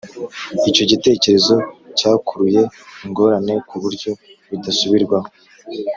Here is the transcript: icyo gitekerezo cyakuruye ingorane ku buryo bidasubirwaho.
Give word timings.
icyo 0.69 0.83
gitekerezo 0.91 1.55
cyakuruye 1.97 2.61
ingorane 3.05 3.53
ku 3.67 3.75
buryo 3.83 4.11
bidasubirwaho. 4.49 5.29